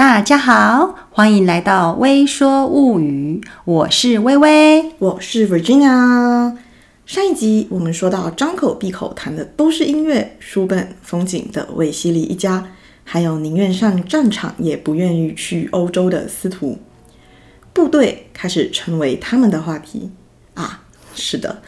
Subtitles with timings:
[0.00, 6.56] 大家好，欢迎来到微说物语，我是微微，我是 Virginia。
[7.04, 12.68] 上一集我们说到，张口闭口谈的都是音乐、书本、风景的卫西里一家，
[13.04, 16.78] 还有宁愿上战场也不愿意去欧洲的司徒，
[17.74, 20.10] 部队开始成为他们的话题
[20.54, 20.82] 啊。
[21.14, 21.60] 是的，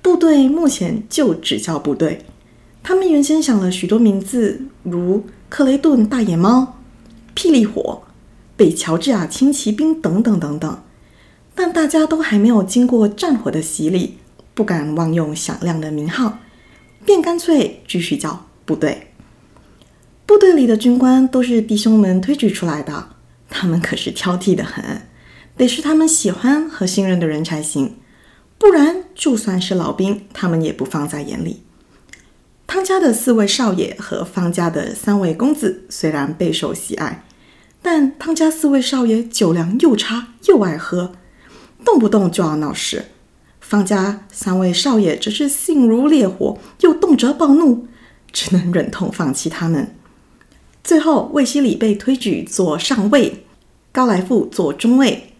[0.00, 2.24] 部队目前就只叫部队。
[2.84, 6.78] 他们原先想了许多名字，如克雷顿大野猫。
[7.34, 8.02] 霹雳火、
[8.56, 10.82] 北乔治亚轻骑兵等等等等，
[11.54, 14.18] 但大家都还没有经过战火的洗礼，
[14.54, 16.38] 不敢妄用响亮的名号，
[17.04, 19.08] 便干脆继续叫部队。
[20.24, 23.08] 部队里的军官都是弟兄们推举出来的，
[23.50, 25.02] 他们可是挑剔得很，
[25.56, 27.96] 得是他们喜欢和信任的人才行，
[28.56, 31.62] 不然就算是老兵，他们也不放在眼里。
[32.66, 37.22] 汤家的四位少爷和方家的三位公子虽然备受喜爱，
[37.82, 41.12] 但汤家四位少爷酒量又差又爱喝，
[41.84, 43.02] 动不动就要闹事；
[43.60, 47.88] 方家三位少爷则是性如烈火，又动辄暴怒，
[48.32, 49.94] 只能忍痛放弃他们。
[50.84, 53.44] 最后，卫西里被推举做上尉，
[53.90, 55.34] 高来富做中尉，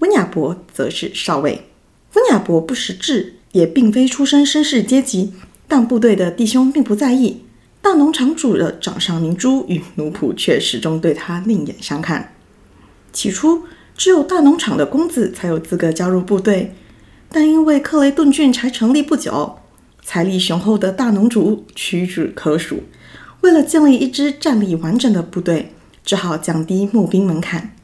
[0.00, 1.66] 温亚伯则是少尉。
[2.14, 5.32] 温亚伯不识字，也并非出身绅士阶级。
[5.66, 7.42] 但部队的弟兄并不在意，
[7.84, 12.32] 大农场主的掌上明珠与奴仆却始终对他另眼相看。
[13.12, 16.74] 起初，只有大农场的公子才有资格加入部队，
[17.30, 19.58] 但因为克雷顿郡才成立不久，
[20.02, 22.84] 财力雄厚的大农主屈指可数，
[23.42, 27.76] 为了建立一支战力完整的部队，只好降低募兵门槛。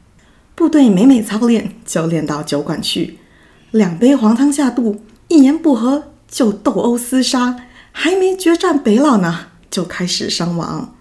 [0.55, 3.19] 部队每每操练，就练到酒馆去，
[3.69, 7.67] 两杯黄汤下肚，一言不合就斗殴厮杀。
[7.93, 10.93] 还没决战北老呢，就开始伤亡。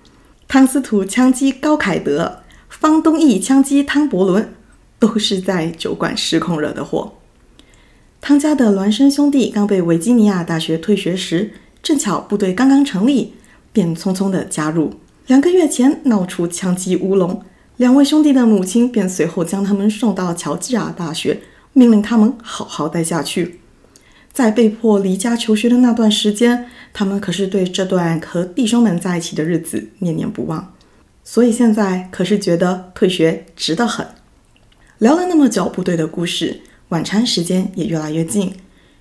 [0.49, 4.55] 汤斯图枪击高凯德，方东义枪击汤伯伦，
[4.99, 7.15] 都是在酒馆失控惹的祸。
[8.21, 13.35] 汤家的孪生兄弟刚被维吉尼亚大学退学时，正巧部队刚刚成立，
[13.73, 14.95] 便匆匆的加入。
[15.27, 17.43] 两个月前闹出枪击乌龙，
[17.77, 21.41] 两位兄弟的母亲便随后将他们送到乔治亚大学，
[21.73, 23.60] 命令他们好好待下去。
[24.33, 30.73] 在被迫离家求学的那段时间，他们可是对这段和弟兄们在一起的日子念念不忘，
[31.25, 34.07] 所以现在可是觉得退学值得很。
[34.99, 36.61] 聊了那么久部队的故事，
[36.91, 38.55] 晚餐时间也越来越近。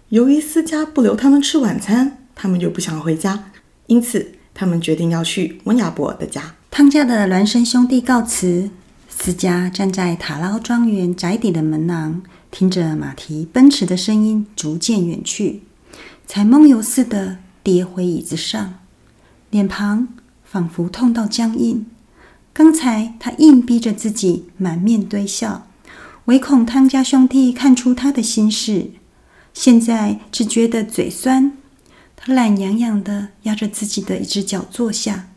[0.10, 3.52] 由于思嘉不留他们吃晚餐，他们又不想回家，
[3.88, 6.56] 因此他们决定要去温亚伯的家。
[6.72, 8.70] 汤家的孪生兄弟告辞，
[9.08, 12.24] 思嘉站在塔劳庄园宅邸的门廊。
[12.52, 15.62] 听着马蹄奔驰的声音逐渐远去，
[16.26, 18.80] 才梦游似的跌回椅子上，
[19.50, 20.08] 脸庞
[20.44, 21.86] 仿佛痛到僵硬。
[22.52, 25.68] 刚才他硬逼着自己满面堆笑，
[26.26, 28.92] 唯恐汤家兄弟看出他的心事。
[29.54, 31.54] 现在只觉得嘴酸，
[32.18, 35.30] 他懒洋洋地压着自己的一只脚坐下，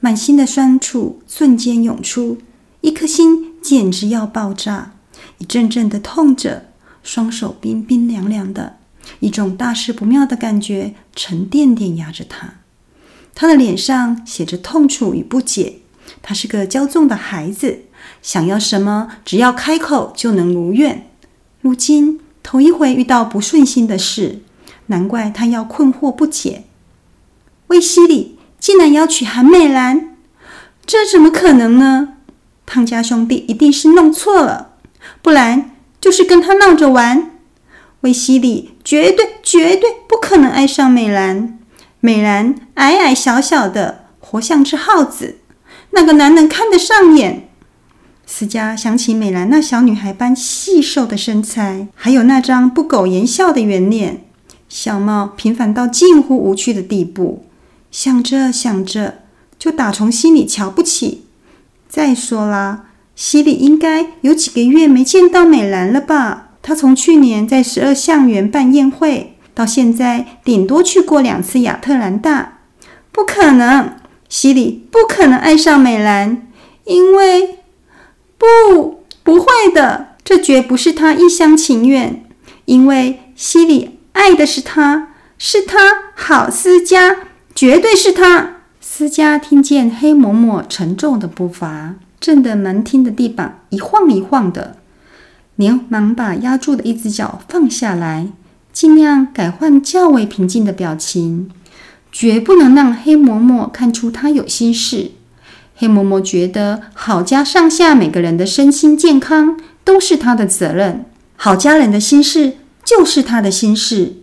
[0.00, 2.38] 满心的酸楚瞬间涌出，
[2.80, 4.94] 一颗心简直要爆炸。
[5.38, 6.66] 一阵阵的痛着，
[7.02, 8.78] 双手冰冰凉凉的，
[9.20, 12.54] 一种大事不妙的感觉沉甸甸压着他。
[13.34, 15.80] 他的脸上写着痛楚与不解。
[16.22, 17.80] 他是个骄纵的孩子，
[18.22, 21.10] 想要什么只要开口就能如愿。
[21.60, 24.42] 如今头一回遇到不顺心的事，
[24.86, 26.64] 难怪他要困惑不解。
[27.66, 30.16] 卫希礼竟然要娶韩美兰，
[30.86, 32.14] 这怎么可能呢？
[32.64, 34.65] 汤家兄弟一定是弄错了。
[35.26, 37.32] 不然就是跟他闹着玩。
[38.02, 41.58] 卫希礼绝对绝对不可能爱上美兰。
[41.98, 45.38] 美兰矮矮小小的，活像只耗子，
[45.90, 47.48] 哪个男人看得上眼？
[48.24, 54.24] 思嘉想起美兰那小女孩般细瘦的身材，还有那张不苟言笑的圆脸，
[54.68, 57.46] 相貌平凡到近乎无趣的地步。
[57.90, 59.22] 想着想着，
[59.58, 61.24] 就打从心里瞧不起。
[61.88, 62.84] 再说啦。
[63.16, 66.50] 希里应该有几个月没见到美兰了吧？
[66.62, 72.58] 他从去年在十二象园办宴会，到现在顶多去过两次亚特兰大。
[73.10, 73.96] 不可能，
[74.28, 76.48] 希里不可能爱上美兰，
[76.84, 77.60] 因为
[78.36, 82.22] 不，不会的，这绝不是他一厢情愿。
[82.66, 87.16] 因为希里爱的是他，是他好思嘉，
[87.54, 88.56] 绝对是他。
[88.80, 91.94] 思嘉听见黑嬷嬷沉重的步伐。
[92.26, 94.78] 震得门厅的地板一晃一晃的，
[95.54, 98.26] 连忙把压住的一只脚放下来，
[98.72, 101.48] 尽量改换较为平静的表情，
[102.10, 105.12] 绝不能让黑嬷嬷看出他有心事，
[105.76, 111.04] 黑嬷嬷觉得郝家上下每个人的身心健康都是他的责任，
[111.36, 114.16] 郝家人的心事就是他的心事，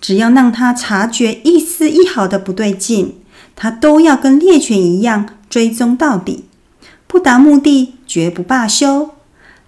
[0.00, 3.16] 只要让他察觉一丝一毫的不对劲，
[3.54, 6.46] 他都要跟猎犬一样追踪到底，
[7.12, 9.10] 不达目的绝不罢休。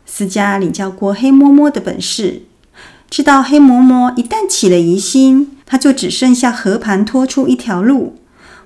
[0.07, 2.45] 思嘉领教过黑嬷嬷的本事，
[3.11, 8.17] 知道黑嬷嬷一旦起了疑心，他就只剩下和盘托出一条路，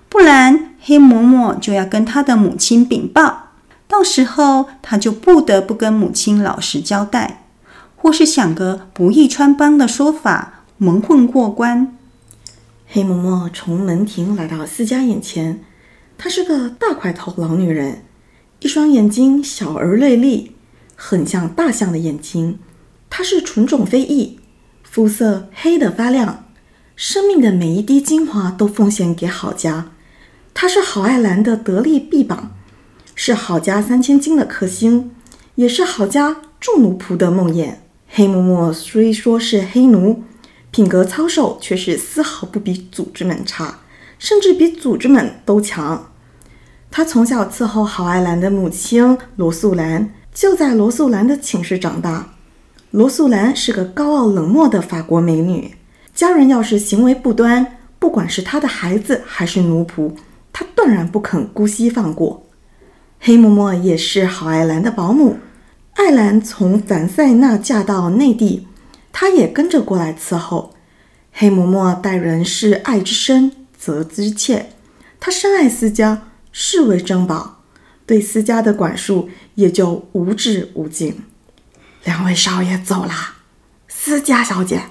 [0.08, 3.48] 不然黑嬷嬷就要跟他的母亲禀报，
[3.88, 7.46] 到时候他就不得不跟母亲老实交代，
[7.96, 11.96] 或是想个不易穿帮的说法蒙混过关。
[12.86, 15.64] 黑嬷嬷从门庭来到思嘉眼前，
[16.16, 18.04] 她是个大块头老女人，
[18.60, 20.52] 一双眼睛小而锐利。
[21.00, 22.58] 很像大象的眼睛，
[23.08, 24.40] 它是纯种飞翼，
[24.82, 26.46] 肤色黑得发亮，
[26.96, 29.92] 生命的每一滴精华都奉献给郝家。
[30.52, 32.56] 它是郝爱兰的得力臂膀，
[33.14, 35.12] 是郝家三千金的克星，
[35.54, 37.74] 也是郝家众奴仆的梦魇。
[38.08, 40.24] 黑嬷嬷虽说是黑奴，
[40.72, 43.78] 品格操守却是丝毫不比组织们差，
[44.18, 46.10] 甚至比组织们都强。
[46.90, 50.12] 她从小伺候郝爱兰的母亲罗素兰。
[50.34, 52.34] 就在罗素兰的寝室长大。
[52.92, 55.74] 罗素兰是个高傲冷漠的法国美女，
[56.14, 60.12] 家人要是行为不端，不管是她的孩子还是奴仆，
[60.52, 62.46] 她断然不肯姑息放过。
[63.18, 65.38] 黑嬷嬷也是郝爱兰的保姆，
[65.94, 68.68] 爱兰从凡塞纳嫁到内地，
[69.10, 70.72] 她也跟着过来伺候。
[71.32, 74.70] 黑嬷嬷待人是爱之深，责之切，
[75.18, 76.27] 她深爱思家，
[76.60, 77.62] 视为珍宝。
[78.04, 81.22] 对思嘉的管束也就无止无尽。
[82.02, 83.12] 两位少爷走了，
[83.86, 84.86] 思嘉小姐，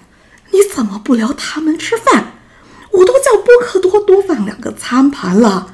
[0.52, 2.36] 你怎么不留他们吃饭？
[2.92, 5.74] 我都叫波克多多放两个餐盘了，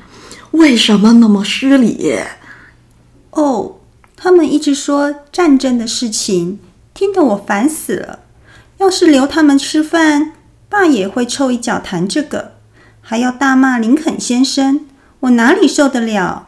[0.51, 2.19] 为什么那么失礼？
[3.29, 3.79] 哦，
[4.15, 6.59] 他们一直说战争的事情，
[6.95, 8.21] 听得我烦死了。
[8.77, 10.33] 要是留他们吃饭，
[10.67, 12.53] 爸也会臭一脚谈这个，
[12.99, 14.87] 还要大骂林肯先生，
[15.23, 16.47] 我哪里受得了？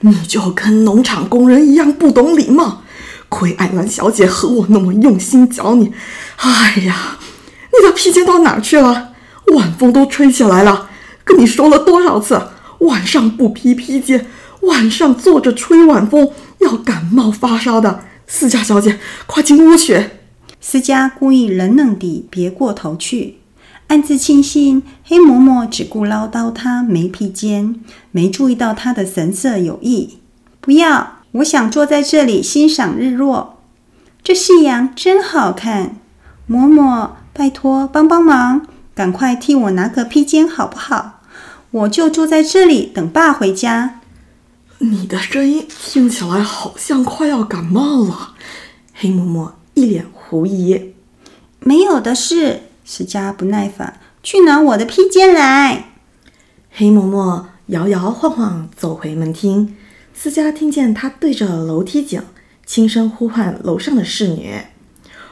[0.00, 2.82] 你就跟农场工人一样不懂礼貌，
[3.30, 5.92] 亏艾兰小姐和我那么用心教你。
[6.36, 7.18] 哎呀，
[7.72, 9.14] 你的披肩到哪儿去了？
[9.54, 10.90] 晚风都吹起来了，
[11.24, 12.48] 跟你说了多少次，
[12.80, 14.26] 晚上不披披肩，
[14.62, 16.30] 晚上坐着吹晚风
[16.60, 18.04] 要感冒发烧的。
[18.26, 20.10] 思佳小姐，快进屋去。
[20.60, 23.38] 思佳故意冷冷地别过头去。
[23.92, 27.78] 暗自庆幸，黑嬷嬷只顾唠叨她没披肩，
[28.10, 30.16] 没注意到她的神色有异。
[30.62, 33.58] 不要，我想坐在这里欣赏日落。
[34.22, 35.96] 这夕阳真好看。
[36.48, 41.20] 嬷嬷，拜托帮帮忙，赶快替我拿个披肩好不好？
[41.70, 44.00] 我就坐在这里等爸回家。
[44.78, 48.32] 你的声音听起来好像快要感冒了。
[48.94, 50.94] 黑嬷嬷一脸狐疑。
[51.60, 52.62] 没有的事。
[52.94, 55.92] 思嘉不耐烦，去拿我的披肩来。
[56.70, 59.74] 黑嬷嬷摇摇晃晃走回门厅，
[60.12, 62.22] 思嘉听见她对着楼梯井
[62.66, 64.58] 轻声呼唤楼上的侍女：“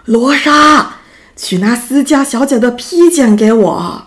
[0.07, 1.01] 罗莎，
[1.37, 4.07] 去拿思嘉小姐的披肩给我。”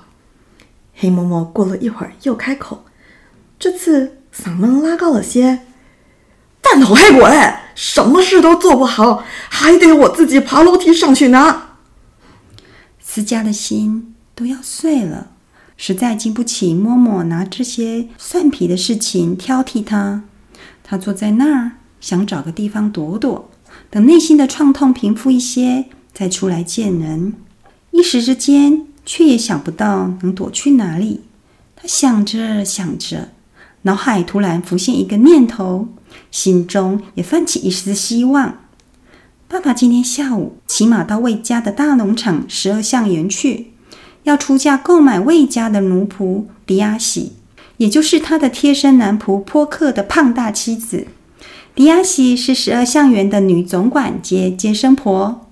[0.97, 2.85] 黑嬷嬷过了一会儿又开口，
[3.59, 5.59] 这次嗓门拉高了些
[6.59, 11.69] ：“蛋头黑鬼，什么事都做不好，还得我自己爬楼梯上去拿。”
[13.15, 15.33] 思嘉的心都要碎了，
[15.77, 20.23] 实在经不起嬷嬷拿这些蒜皮的事情挑剔他。
[20.83, 23.51] 他坐在那儿，想找个地方躲躲，
[23.91, 27.35] 等内心的创痛平复一些，再出来见人。
[27.91, 31.21] 一时之间，却也想不到能躲去哪里。
[31.75, 33.29] 他想着想着，
[33.83, 35.87] 脑海突然浮现一个念头，
[36.31, 38.62] 心中也泛起一丝希望。
[39.53, 43.67] 爸爸今天下午骑马到魏家的大农场十二象园去，
[44.23, 47.33] 要出价购买魏家的奴仆迪亚喜，
[47.77, 51.05] 也就是他的贴身男仆泼克的胖大妻子。
[51.75, 55.45] 迪亚喜是十二象园的女总管兼接生婆。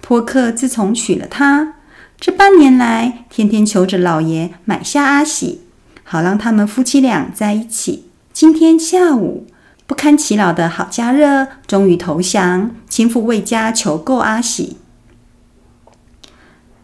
[0.00, 1.74] 泼克自从娶了她，
[2.18, 5.60] 这半年来天天求着老爷买下阿喜，
[6.02, 8.04] 好让他们夫妻俩在一起。
[8.32, 9.46] 今天下午。
[9.92, 14.78] 不堪其扰的郝家热终于投降，亲赴魏家求购阿喜。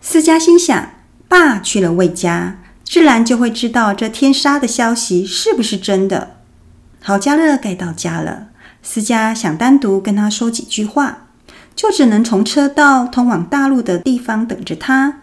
[0.02, 0.90] 思嘉心想：
[1.26, 6.36] 爸去了魏家，自然就会知道这天杀的消息是不是真的。
[7.00, 8.48] 郝家乐该到家了，
[8.82, 11.28] 思嘉想单独跟他说几句话，
[11.74, 15.20] 就只能从车道通往大路的地方等着他。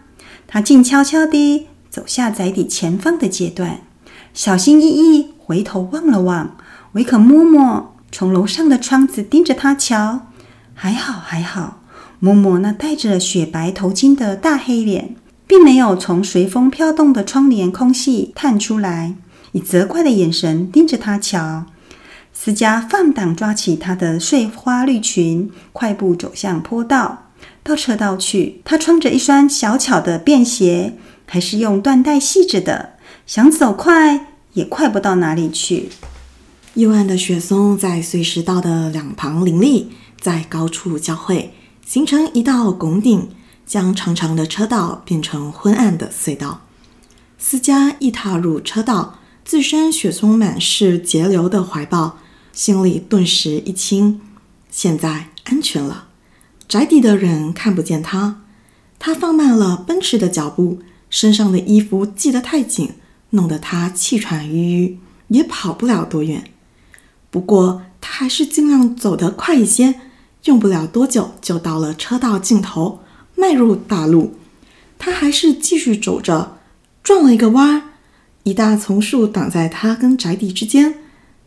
[0.48, 3.78] 他静悄悄地走下宅邸前方的阶段，
[4.34, 6.56] 小心翼翼回头望了望。
[6.96, 10.28] 维克嬷嬷从楼上的窗子盯着他瞧。
[10.72, 11.82] 还好还好，
[12.22, 15.14] 嬷嬷那戴着雪白头巾的大黑脸，
[15.46, 19.14] 并没有从随风飘动的窗帘空隙探出来，
[19.52, 21.66] 以责怪的眼神盯着他瞧。
[22.32, 27.30] 思佳放胆抓起她的碎花绿裙，快步走向坡道，
[27.62, 28.62] 到车道去。
[28.64, 30.94] 她穿着一双小巧的便鞋，
[31.26, 32.94] 还是用缎带系着的，
[33.26, 35.90] 想走快也快不到哪里去。
[36.76, 39.90] 幽暗的雪松在碎石道的两旁林立。
[40.20, 41.54] 在高处交汇，
[41.84, 43.28] 形成一道拱顶，
[43.64, 46.62] 将长长的车道变成昏暗的隧道。
[47.38, 52.18] 思佳一踏入车道，置身雪松满是节流的怀抱，
[52.52, 54.20] 心里顿时一轻。
[54.70, 56.08] 现在安全了，
[56.66, 58.42] 宅邸的人看不见他。
[58.98, 62.94] 他放慢了奔驰的脚步，身上的衣服系得太紧，
[63.30, 66.50] 弄得他气喘吁吁，也跑不了多远。
[67.36, 70.00] 不过他还是尽量走得快一些。
[70.44, 73.00] 用不了多久，就到了车道尽头，
[73.34, 74.32] 迈入大路。
[74.98, 76.56] 他还是继续走着，
[77.02, 77.90] 转了一个弯，
[78.44, 80.94] 一大丛树挡在他跟宅邸之间，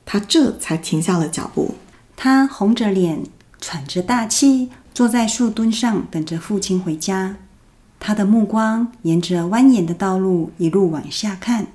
[0.06, 1.74] 他这才停下了脚步。
[2.16, 3.24] 他红着脸，
[3.60, 7.38] 喘着大气，坐在树墩上，等着父亲回家。
[8.00, 11.66] 他的目光沿着蜿蜒的道路一路往下看，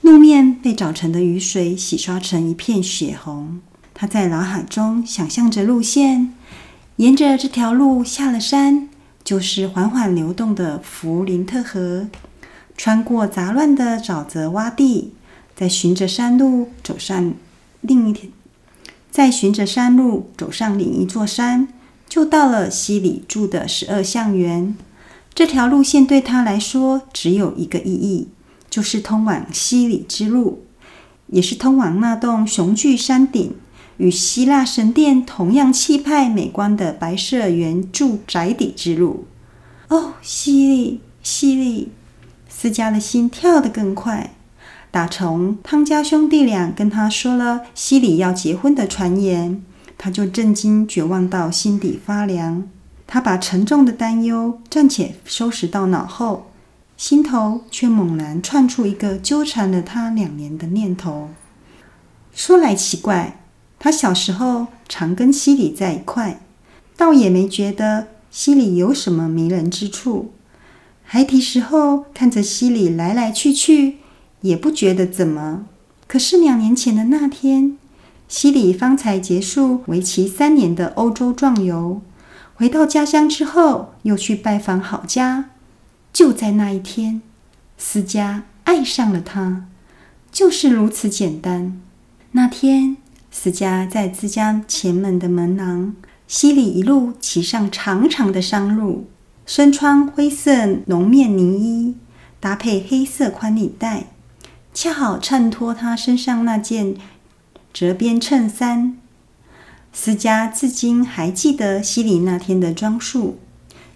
[0.00, 3.60] 路面被早晨的雨水洗刷成一片血红。
[3.92, 6.34] 他在脑海中想象着路线，
[6.96, 8.88] 沿着这条路下了山，
[9.22, 12.08] 就是缓缓流动的弗林特河，
[12.76, 15.12] 穿过杂乱的沼泽洼地，
[15.54, 17.34] 再循着山路走上
[17.82, 18.30] 另一条，
[19.10, 21.68] 再循着山路走上另一座山，
[22.08, 24.74] 就到了西里住的十二象园。
[25.34, 28.28] 这条路线对他来说只有一个意义，
[28.70, 30.64] 就是通往西里之路，
[31.26, 33.54] 也是通往那栋雄踞山顶。
[33.98, 39.26] 与希腊神殿同样气派美观的白色圆柱宅邸之路。
[39.88, 41.92] 哦，西里，西里，
[42.48, 44.34] 思佳的心跳得更快。
[44.90, 49.62] 打从汤家兄弟俩跟他说了西里要结婚的传言，
[49.98, 52.66] 他就震惊绝望到心底发凉。
[53.06, 56.49] 他把沉重的担忧暂且收拾到脑后，
[57.00, 61.30] 心头却猛然窜出一个纠缠了他两年的念头。
[62.34, 63.40] 说来奇怪。
[63.78, 66.42] 他小时候常跟西里在一块，
[66.98, 70.32] 倒也没觉得西里有什么迷人之处。
[71.02, 73.96] 孩提时候看着西里来来去去，
[74.42, 75.64] 也不觉得怎么。
[76.06, 77.78] 可是两年前的那天，
[78.28, 82.02] 西里方才结束为期三年的欧洲壮游，
[82.56, 85.46] 回到家乡之后又去拜访好家。
[86.12, 87.22] 就在那一天，
[87.76, 89.66] 思佳爱上了他，
[90.32, 91.80] 就是如此简单。
[92.32, 92.96] 那天。
[93.32, 95.94] 思佳在自家前门的门廊，
[96.26, 99.06] 西里一路骑上长长的商路，
[99.46, 101.94] 身穿灰色绒面呢衣，
[102.40, 104.06] 搭配黑色宽领带，
[104.74, 106.96] 恰好衬托他身上那件
[107.72, 108.98] 折边衬衫。
[109.92, 113.38] 思佳至今还记得西里那天的装束，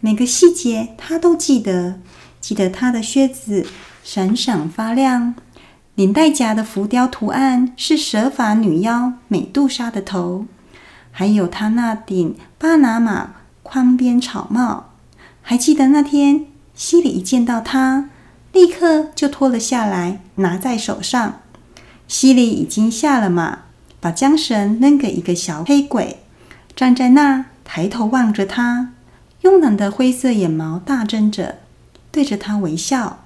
[0.04, 1.98] 每个细节他都记得，
[2.38, 3.66] 记得他的靴子
[4.02, 5.34] 闪闪发亮。
[5.94, 10.44] 领带夹的浮雕图案是蛇发女妖美杜莎的头，
[11.10, 14.90] 还有她那顶巴拿马宽边草帽。
[15.40, 16.44] 还记得那天，
[16.74, 18.10] 西里一见到她，
[18.52, 21.40] 立刻就脱了下来，拿在手上。
[22.06, 23.60] 西里已经下了马，
[24.00, 26.18] 把缰绳扔给一个小黑鬼，
[26.76, 28.90] 站在那抬头望着他，
[29.44, 31.58] 慵懒的灰色眼眸大睁着，
[32.10, 33.20] 对着他微笑。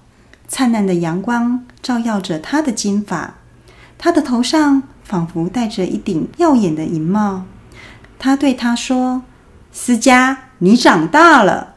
[0.49, 3.35] 灿烂的阳光照耀着他的金发，
[3.97, 7.45] 他的头上仿佛戴着一顶耀眼的银帽。
[8.19, 9.23] 他对她说
[9.71, 11.77] ：“思佳，你长大了。”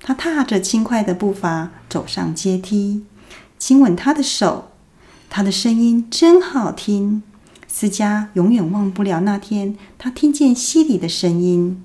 [0.00, 3.04] 他踏着轻快的步伐走上阶梯，
[3.58, 4.70] 亲吻她的手。
[5.28, 7.24] 她的声音真好听。
[7.66, 11.82] 思佳永远忘不了那天，她听见溪里的声音，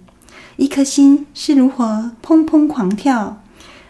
[0.57, 3.41] 一颗心是如何砰砰狂跳。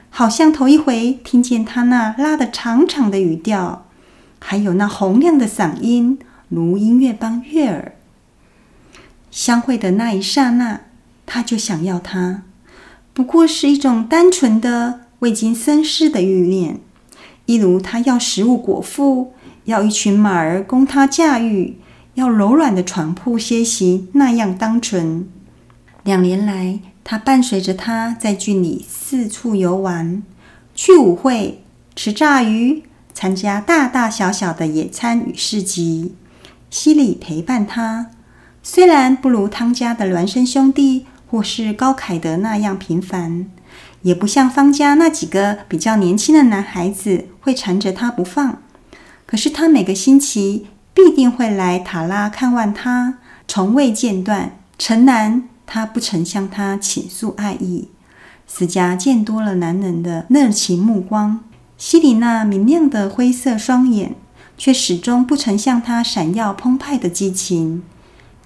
[0.09, 3.85] 好像头一回听见他那拉得长长的语调，
[4.39, 6.17] 还有那洪亮的嗓音，
[6.47, 7.95] 如音乐般悦耳。
[9.29, 10.79] 相会的那一刹那，
[11.25, 12.43] 他就想要他，
[13.13, 16.79] 不过是一种单纯的、未经深思的欲念，
[17.45, 19.33] 一如他要食物果腹，
[19.65, 21.77] 要一群马儿供他驾驭，
[22.13, 25.27] 要柔软的床铺歇息那样单纯。
[26.05, 30.21] 两年来，他伴随着他在郡里四处游玩，
[30.75, 31.63] 去舞会、
[31.95, 36.13] 吃炸鱼，参加大大小小的野餐与市集，
[36.69, 38.11] 希里陪伴他。
[38.61, 43.47] 虽然不如汤家的孪生兄弟或是高凯德那样频繁，
[44.03, 48.61] 也不像方家那几个比较年轻的男孩子会缠着他不放，
[49.25, 54.59] 可是他每个星期必定会来塔拉看望他，从未间断。
[54.77, 57.89] 城南，他不曾向他倾诉爱意。
[58.47, 61.43] 思嘉见多了男人的热情目光，
[61.77, 64.15] 希里那明亮的灰色双眼，
[64.57, 67.83] 却始终不曾向他闪耀澎湃的激情。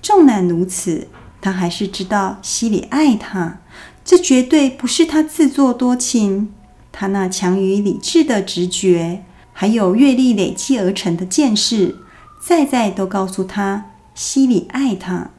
[0.02, 1.10] 纵然如此，
[1.42, 3.60] 他还是知道希里爱他。
[4.06, 6.54] 这绝对不是他自作多情，
[6.92, 11.98] 他那强于理智的直觉，还有阅历累积而成的见识，
[12.42, 15.32] 再再都告诉他希里爱他。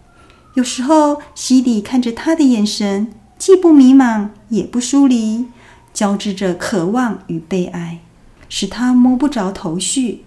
[0.54, 5.46] 有时候，西里看着他的眼神，既不迷茫，也不疏离，
[5.94, 8.00] 交织着渴望与被爱，
[8.48, 10.24] 使他摸不着头绪。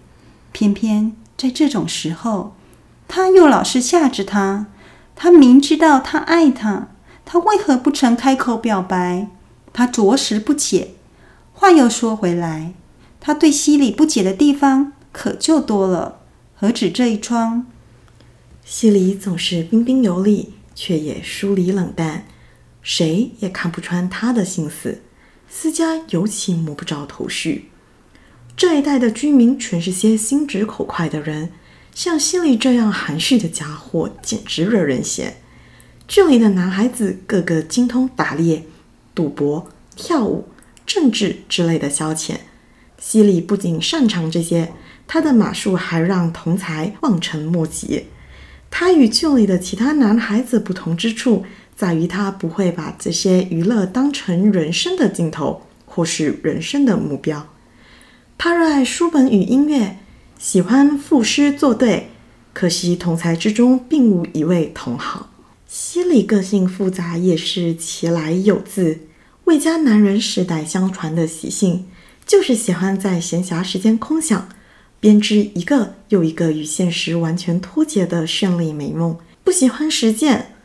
[0.53, 2.55] 偏偏在这种时候，
[3.07, 4.67] 他又老是吓着他。
[5.15, 6.87] 他明知道他爱他，
[7.25, 9.27] 他为何不曾开口表白？
[9.73, 10.91] 他着实不解。
[11.51, 12.73] 话又说回来，
[13.19, 16.19] 他对西里不解的地方可就多了，
[16.55, 17.65] 何止这一桩？
[18.65, 22.25] 希里总是彬彬有礼，却也疏离冷淡，
[22.81, 25.01] 谁也看不穿他的心思。
[25.49, 27.69] 思嘉尤其摸不着头绪。
[28.55, 31.51] 这一带的居民全是些心直口快的人。
[31.93, 35.37] 像西里这样含蓄的家伙，简直惹人嫌。
[36.07, 38.63] 这里的男孩子个个精通打猎、
[39.13, 40.47] 赌博、跳舞、
[40.87, 42.37] 政治之类的消遣。
[42.97, 44.73] 西里不仅擅长这些，
[45.05, 48.05] 他的马术还让同才望尘莫及。
[48.75, 57.47] 他与剧里的其他男孩子不同之处，在于他不会把这些娱乐当成人生的尽头，或是人生的目标。
[58.35, 59.99] 他热爱书本与音乐。
[60.39, 62.09] 喜欢赋诗作对，
[62.51, 65.29] 可惜同才之中并无一位同好。
[65.67, 69.01] 希里个性复杂，也是其来有自。
[69.43, 71.85] 魏家男人世代相传的习性，
[72.25, 74.49] 就是喜欢在闲暇时间空想，
[75.03, 79.17] 编织一个又一个与现实完全脱节的绚丽美梦。
[79.43, 80.55] 不喜欢实践。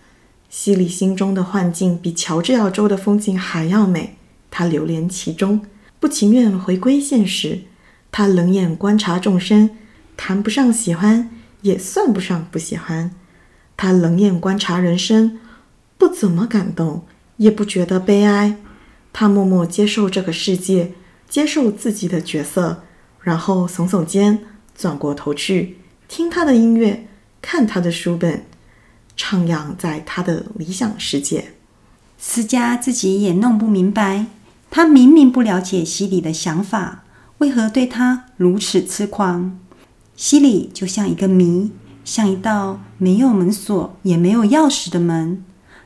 [0.48, 4.14] 希里心中的幻境比乔治亚州的风景还要美，
[4.48, 5.62] 他流连其中，
[5.98, 7.62] 不情愿回归现实。
[8.12, 9.70] 他冷眼观察众生，
[10.16, 11.28] 谈不上喜欢，
[11.62, 13.10] 也算不上不喜欢。
[13.76, 15.40] 他冷眼观察人生，
[15.98, 17.02] 不怎么感动，
[17.38, 18.56] 也不觉得悲哀。
[19.12, 20.92] 他默默接受这个世界，
[21.28, 22.84] 接受自己的角色，
[23.28, 24.38] 然后耸耸肩，
[24.74, 25.76] 转过头去
[26.08, 27.06] 听他的音乐，
[27.42, 28.46] 看他的书本，
[29.18, 31.52] 徜徉在他的理想世界。
[32.16, 34.24] 思嘉自己也弄不明白，
[34.70, 37.04] 他明明不了解西里的想法。
[37.36, 39.60] 为何对他如此痴狂？
[40.16, 41.70] 西里就像一个谜，
[42.06, 45.44] 像一道没有门锁也没有钥匙的门，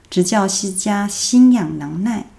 [0.09, 2.31] 直叫思嘉心痒难耐。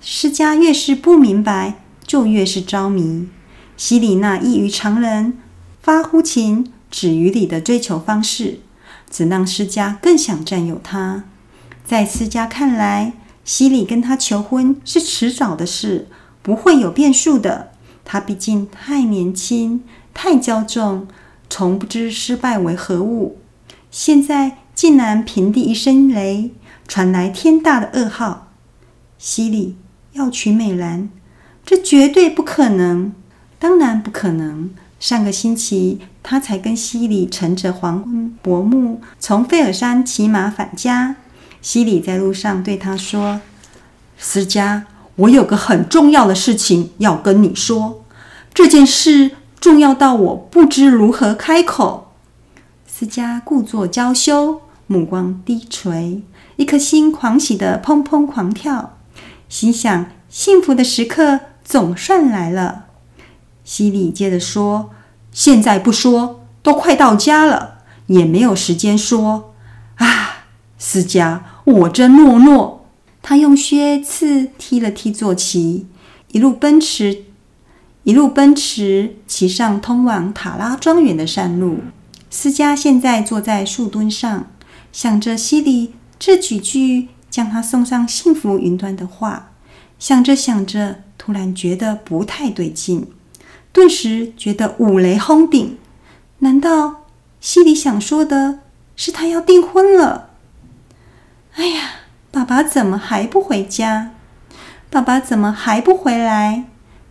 [0.00, 3.28] 思嘉越是不明白，就越是着迷。
[3.76, 5.36] 希里那异于常人、
[5.82, 8.60] 发乎情、止于礼的追求方式，
[9.10, 11.24] 只让思嘉更想占有他。
[11.84, 13.12] 在思嘉看来，
[13.44, 16.08] 希里跟他求婚是迟早的事，
[16.42, 17.70] 不会有变数的。
[18.04, 19.84] 他毕竟太年轻，
[20.14, 21.06] 太骄纵，
[21.50, 23.38] 从不知失败为何物。
[23.90, 26.52] 现在竟然平地一声雷，
[26.88, 28.52] 传来天大的噩耗：
[29.18, 29.76] 希里
[30.12, 31.08] 要娶美兰，
[31.64, 33.12] 这绝对不可能！
[33.58, 34.70] 当然不可能。
[34.98, 41.16] 上个星期，他才跟希里乘着黄昏薄暮从费尔山骑马返家。
[41.60, 43.40] 希里在路上对他说
[44.18, 48.04] ：“思嘉。”我有个很重要的事情要跟你说，
[48.52, 52.12] 这件事重要到我不知如何开口。
[52.86, 56.22] 思嘉故作娇羞，目光低垂，
[56.56, 58.98] 一颗心狂喜地砰砰狂跳，
[59.48, 62.85] 心想幸福的时刻总算来了。
[63.66, 64.90] 希里接着说
[65.32, 69.52] ：“现在不说，都快到家了，也没有时间说。
[69.96, 70.46] 啊，
[70.78, 72.86] 思嘉，我真懦弱。”
[73.20, 75.88] 他用靴刺踢了踢坐骑，
[76.30, 77.24] 一路奔驰，
[78.04, 81.80] 一路奔驰，骑上通往塔拉庄园的山路。
[82.30, 84.46] 思嘉现在坐在树墩上，
[84.92, 89.50] 想着希里这几句将他送上幸福云端的话，
[89.98, 93.08] 想着想着，突然觉得不太对劲，
[93.76, 95.76] 顿时觉得五雷轰顶。
[96.38, 97.04] 难道
[97.42, 98.60] 心里想说的
[98.96, 100.30] 是他要订婚了？
[101.56, 101.90] 哎呀！
[102.30, 104.12] 爸爸怎么还不回家？
[104.88, 106.64] 爸爸怎么还不回来？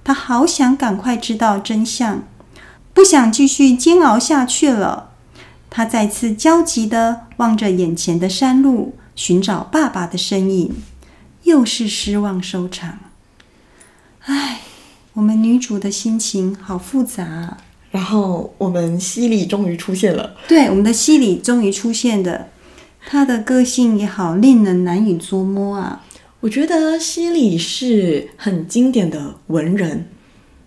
[0.04, 2.23] 他好想赶快知道真相，
[2.95, 5.12] 不想继续煎熬下去了。
[5.69, 10.75] 他再次焦急地望着眼前的山路，寻找爸爸的身影，
[11.43, 12.97] 又是失望收场。
[14.25, 14.62] 唉，
[15.15, 17.58] 我们女主的心情好复杂啊。
[17.91, 22.49] 然后我们西里终于出现了，对，我们的西里终于出现的，
[23.08, 26.04] 她的个性也好令人难以捉摸啊。
[26.41, 30.08] 我觉得西里是很经典的文人，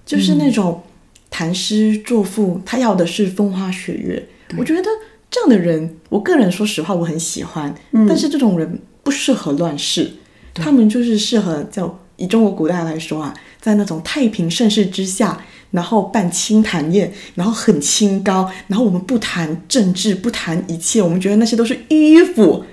[0.06, 0.82] 就是那种
[1.28, 4.26] 谈诗作赋，他要的是风花雪月。
[4.56, 4.88] 我觉得
[5.30, 10.10] 这样的人，我个人说实话我很喜欢，嗯、但是这种人不适合乱世，
[10.54, 15.40] 他们就是适合就以中国古代来说啊，在那种太平盛世之下。
[15.70, 22.64] 然后办清谈宴，然后很清高，然后我们不谈政治，不谈一切，我们觉得那些都是迂腐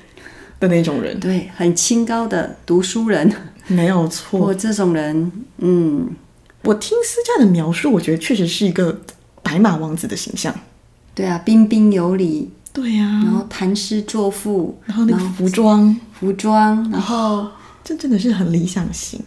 [0.62, 1.20] 的那种人。
[1.20, 3.30] 对，很清高的读书人，
[3.68, 4.40] 没有错。
[4.40, 6.10] 我这种人，嗯，
[6.64, 9.02] 我听思嘉的描述，我觉得确实是一个
[9.44, 10.56] 白马王子的形象。
[11.14, 12.50] 对啊，彬彬有礼。
[12.72, 13.22] 对呀、啊。
[13.26, 17.52] 然后谈诗作赋，然后那个服装，服装，然后、哦、
[17.84, 19.20] 这真的是很理想型。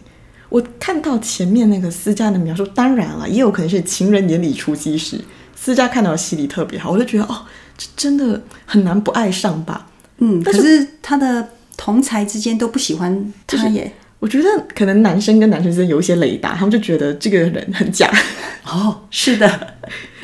[0.49, 5.19] 我看到前面那个思嘉的描述，当然了，也有可能是情人眼里出西施。
[5.55, 7.45] 思嘉看到戏里特别好，我就觉得哦，
[7.77, 9.87] 这真的很难不爱上吧。
[10.17, 13.93] 嗯，但是是他的同才之间都不喜欢他耶。
[14.19, 18.11] 我觉得可能男生跟男生之间有一些雷达，他们就觉得这个人很假。
[18.65, 19.75] 哦，是的。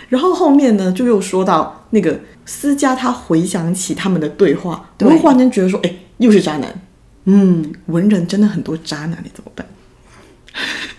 [0.10, 6.74] 然后后面呢，就又说到那个思嘉，他回想起他们的对话，对我会忽然间觉得说，哎，又是渣男。
[7.26, 9.66] 嗯，文人真的很多渣男，你怎么办？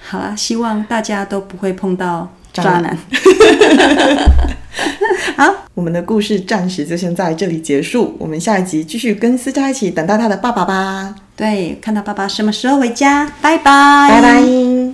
[0.09, 2.97] 好啦，希望大家都不会碰到渣男。
[5.37, 8.17] 好，我们的故事暂时就先在这里结束。
[8.19, 11.15] 我们下一集继续跟思佳一起等待他的爸爸吧。
[11.35, 13.31] 对，看到爸爸什么时候回家？
[13.43, 14.86] 拜拜，拜拜。